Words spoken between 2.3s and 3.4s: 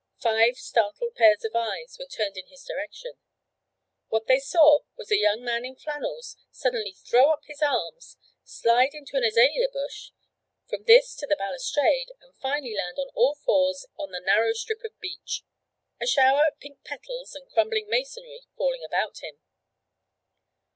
in his direction.